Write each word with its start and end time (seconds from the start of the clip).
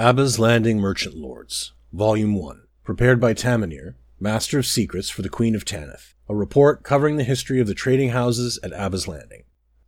Abah's 0.00 0.38
Landing 0.38 0.78
Merchant 0.78 1.14
Lords, 1.14 1.74
Volume 1.92 2.34
1, 2.34 2.62
prepared 2.84 3.20
by 3.20 3.34
Tamanir, 3.34 3.96
Master 4.18 4.58
of 4.58 4.64
Secrets 4.64 5.10
for 5.10 5.20
the 5.20 5.28
Queen 5.28 5.54
of 5.54 5.66
Tanith, 5.66 6.14
a 6.26 6.34
report 6.34 6.82
covering 6.82 7.18
the 7.18 7.22
history 7.22 7.60
of 7.60 7.66
the 7.66 7.74
trading 7.74 8.08
houses 8.08 8.58
at 8.62 8.72
Abah's 8.72 9.06
Landing. 9.06 9.42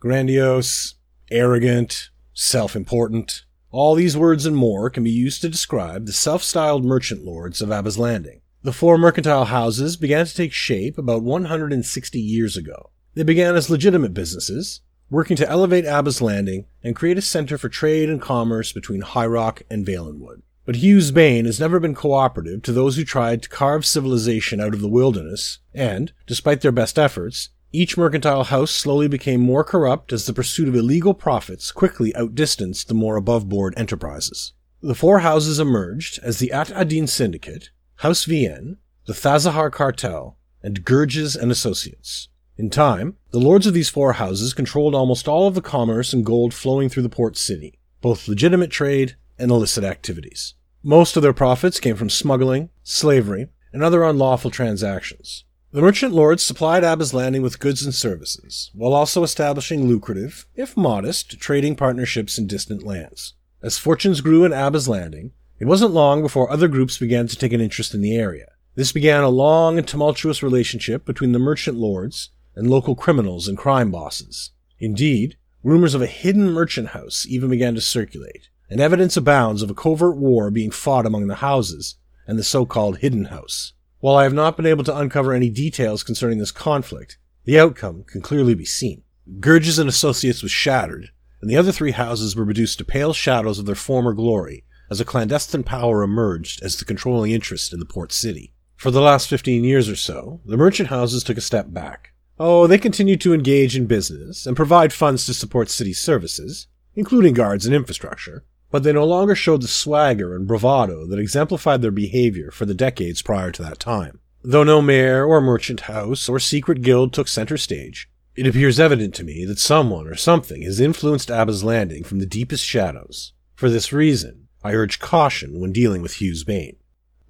Grandiose, 0.00 0.96
arrogant, 1.30 2.10
self 2.34 2.76
important, 2.76 3.46
all 3.70 3.94
these 3.94 4.14
words 4.14 4.44
and 4.44 4.54
more 4.54 4.90
can 4.90 5.02
be 5.04 5.10
used 5.10 5.40
to 5.40 5.48
describe 5.48 6.04
the 6.04 6.12
self 6.12 6.42
styled 6.42 6.84
merchant 6.84 7.24
lords 7.24 7.62
of 7.62 7.72
Abah's 7.72 7.96
Landing. 7.96 8.42
The 8.62 8.74
four 8.74 8.98
mercantile 8.98 9.46
houses 9.46 9.96
began 9.96 10.26
to 10.26 10.34
take 10.34 10.52
shape 10.52 10.98
about 10.98 11.22
160 11.22 12.20
years 12.20 12.58
ago. 12.58 12.90
They 13.14 13.22
began 13.22 13.56
as 13.56 13.70
legitimate 13.70 14.12
businesses, 14.12 14.82
working 15.14 15.36
to 15.36 15.48
elevate 15.48 15.84
Abah's 15.84 16.20
Landing 16.20 16.66
and 16.82 16.96
create 16.96 17.16
a 17.16 17.22
center 17.22 17.56
for 17.56 17.68
trade 17.68 18.10
and 18.10 18.20
commerce 18.20 18.72
between 18.72 19.00
High 19.00 19.26
Rock 19.26 19.62
and 19.70 19.86
Valenwood. 19.86 20.42
But 20.66 20.76
Hew's 20.76 21.12
Bane 21.12 21.44
has 21.44 21.60
never 21.60 21.78
been 21.78 21.94
cooperative 21.94 22.62
to 22.62 22.72
those 22.72 22.96
who 22.96 23.04
tried 23.04 23.40
to 23.42 23.48
carve 23.48 23.86
civilization 23.86 24.60
out 24.60 24.74
of 24.74 24.80
the 24.80 24.88
wilderness, 24.88 25.60
and, 25.72 26.12
despite 26.26 26.62
their 26.62 26.72
best 26.72 26.98
efforts, 26.98 27.50
each 27.70 27.96
mercantile 27.96 28.42
house 28.42 28.72
slowly 28.72 29.06
became 29.06 29.40
more 29.40 29.62
corrupt 29.62 30.12
as 30.12 30.26
the 30.26 30.32
pursuit 30.32 30.66
of 30.66 30.74
illegal 30.74 31.14
profits 31.14 31.70
quickly 31.70 32.12
outdistanced 32.16 32.88
the 32.88 32.94
more 32.94 33.14
above 33.14 33.48
board 33.48 33.72
enterprises. 33.76 34.52
The 34.82 34.96
four 34.96 35.20
houses 35.20 35.60
emerged 35.60 36.18
as 36.24 36.40
the 36.40 36.50
At 36.50 36.72
Adin 36.72 37.06
Syndicate, 37.06 37.70
House 37.96 38.24
Vienne, 38.24 38.78
the 39.06 39.12
Thazahar 39.12 39.70
Cartel, 39.70 40.38
and 40.60 40.84
Gurges 40.84 41.36
and 41.36 41.52
Associates. 41.52 42.30
In 42.56 42.70
time, 42.70 43.16
the 43.32 43.40
lords 43.40 43.66
of 43.66 43.74
these 43.74 43.88
four 43.88 44.12
houses 44.12 44.54
controlled 44.54 44.94
almost 44.94 45.26
all 45.26 45.48
of 45.48 45.56
the 45.56 45.60
commerce 45.60 46.12
and 46.12 46.24
gold 46.24 46.54
flowing 46.54 46.88
through 46.88 47.02
the 47.02 47.08
port 47.08 47.36
city, 47.36 47.80
both 48.00 48.28
legitimate 48.28 48.70
trade 48.70 49.16
and 49.36 49.50
illicit 49.50 49.82
activities. 49.82 50.54
Most 50.80 51.16
of 51.16 51.22
their 51.24 51.32
profits 51.32 51.80
came 51.80 51.96
from 51.96 52.10
smuggling, 52.10 52.70
slavery, 52.84 53.48
and 53.72 53.82
other 53.82 54.04
unlawful 54.04 54.52
transactions. 54.52 55.44
The 55.72 55.80
merchant 55.80 56.12
lords 56.12 56.44
supplied 56.44 56.84
Abah's 56.84 57.12
Landing 57.12 57.42
with 57.42 57.58
goods 57.58 57.84
and 57.84 57.92
services, 57.92 58.70
while 58.72 58.92
also 58.92 59.24
establishing 59.24 59.88
lucrative, 59.88 60.46
if 60.54 60.76
modest, 60.76 61.40
trading 61.40 61.74
partnerships 61.74 62.38
in 62.38 62.46
distant 62.46 62.84
lands. 62.84 63.34
As 63.62 63.78
fortunes 63.78 64.20
grew 64.20 64.44
in 64.44 64.52
Abah's 64.52 64.88
Landing, 64.88 65.32
it 65.58 65.64
wasn't 65.64 65.90
long 65.90 66.22
before 66.22 66.48
other 66.52 66.68
groups 66.68 66.98
began 66.98 67.26
to 67.26 67.36
take 67.36 67.52
an 67.52 67.60
interest 67.60 67.94
in 67.94 68.00
the 68.00 68.16
area. 68.16 68.52
This 68.76 68.92
began 68.92 69.24
a 69.24 69.28
long 69.28 69.76
and 69.76 69.88
tumultuous 69.88 70.42
relationship 70.42 71.04
between 71.04 71.32
the 71.32 71.40
merchant 71.40 71.76
lords 71.76 72.30
and 72.56 72.68
local 72.68 72.94
criminals 72.94 73.48
and 73.48 73.58
crime 73.58 73.90
bosses. 73.90 74.50
Indeed, 74.78 75.36
rumors 75.62 75.94
of 75.94 76.02
a 76.02 76.06
hidden 76.06 76.50
merchant 76.50 76.88
house 76.88 77.26
even 77.28 77.50
began 77.50 77.74
to 77.74 77.80
circulate, 77.80 78.48
and 78.68 78.80
evidence 78.80 79.16
abounds 79.16 79.62
of 79.62 79.70
a 79.70 79.74
covert 79.74 80.16
war 80.16 80.50
being 80.50 80.70
fought 80.70 81.06
among 81.06 81.26
the 81.26 81.36
houses 81.36 81.96
and 82.26 82.38
the 82.38 82.44
so-called 82.44 82.98
hidden 82.98 83.26
house. 83.26 83.72
While 84.00 84.16
I 84.16 84.24
have 84.24 84.34
not 84.34 84.56
been 84.56 84.66
able 84.66 84.84
to 84.84 84.96
uncover 84.96 85.32
any 85.32 85.48
details 85.48 86.02
concerning 86.02 86.38
this 86.38 86.52
conflict, 86.52 87.18
the 87.44 87.58
outcome 87.58 88.04
can 88.04 88.20
clearly 88.20 88.54
be 88.54 88.64
seen. 88.64 89.02
Gurges 89.40 89.78
and 89.78 89.88
Associates 89.88 90.42
was 90.42 90.52
shattered, 90.52 91.10
and 91.40 91.50
the 91.50 91.56
other 91.56 91.72
three 91.72 91.92
houses 91.92 92.34
were 92.34 92.44
reduced 92.44 92.78
to 92.78 92.84
pale 92.84 93.12
shadows 93.12 93.58
of 93.58 93.66
their 93.66 93.74
former 93.74 94.12
glory 94.12 94.64
as 94.90 95.00
a 95.00 95.04
clandestine 95.04 95.62
power 95.62 96.02
emerged 96.02 96.62
as 96.62 96.76
the 96.78 96.84
controlling 96.84 97.32
interest 97.32 97.72
in 97.72 97.80
the 97.80 97.86
port 97.86 98.12
city. 98.12 98.52
For 98.76 98.90
the 98.90 99.00
last 99.00 99.28
15 99.28 99.64
years 99.64 99.88
or 99.88 99.96
so, 99.96 100.40
the 100.44 100.56
merchant 100.56 100.88
houses 100.88 101.24
took 101.24 101.38
a 101.38 101.42
step 101.42 101.72
back, 101.72 102.13
Oh, 102.38 102.66
they 102.66 102.78
continued 102.78 103.20
to 103.20 103.32
engage 103.32 103.76
in 103.76 103.86
business 103.86 104.46
and 104.46 104.56
provide 104.56 104.92
funds 104.92 105.24
to 105.26 105.34
support 105.34 105.70
city 105.70 105.92
services, 105.92 106.66
including 106.94 107.34
guards 107.34 107.64
and 107.64 107.74
infrastructure, 107.74 108.44
but 108.70 108.82
they 108.82 108.92
no 108.92 109.04
longer 109.04 109.36
showed 109.36 109.62
the 109.62 109.68
swagger 109.68 110.34
and 110.34 110.46
bravado 110.46 111.06
that 111.06 111.18
exemplified 111.18 111.80
their 111.80 111.92
behavior 111.92 112.50
for 112.50 112.66
the 112.66 112.74
decades 112.74 113.22
prior 113.22 113.52
to 113.52 113.62
that 113.62 113.78
time. 113.78 114.18
Though 114.42 114.64
no 114.64 114.82
mayor 114.82 115.24
or 115.24 115.40
merchant 115.40 115.82
house 115.82 116.28
or 116.28 116.40
secret 116.40 116.82
guild 116.82 117.12
took 117.12 117.28
center 117.28 117.56
stage, 117.56 118.10
it 118.34 118.48
appears 118.48 118.80
evident 118.80 119.14
to 119.14 119.24
me 119.24 119.44
that 119.44 119.60
someone 119.60 120.08
or 120.08 120.16
something 120.16 120.62
has 120.62 120.80
influenced 120.80 121.30
Abah's 121.30 121.62
Landing 121.62 122.02
from 122.02 122.18
the 122.18 122.26
deepest 122.26 122.64
shadows. 122.64 123.32
For 123.54 123.70
this 123.70 123.92
reason, 123.92 124.48
I 124.64 124.72
urge 124.72 124.98
caution 124.98 125.60
when 125.60 125.72
dealing 125.72 126.02
with 126.02 126.14
Hew's 126.14 126.42
Bane. 126.42 126.76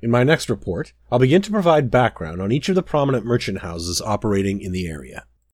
In 0.04 0.10
my 0.10 0.22
next 0.22 0.50
report, 0.50 0.92
I'll 1.10 1.19
begin 1.19 1.41
to 1.41 1.50
provide 1.50 1.91
background 1.91 2.42
on 2.42 2.53
each 2.53 2.69
of 2.69 2.75
the 2.75 2.82
prominent 2.82 3.25
merchant 3.25 3.60
houses 3.60 4.03
operating 4.03 4.60
in 4.60 4.70
the 4.70 4.87
area. 4.87 5.25